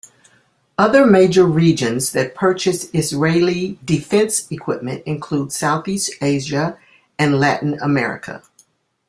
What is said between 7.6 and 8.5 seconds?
America.